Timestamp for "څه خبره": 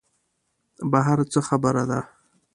1.31-1.83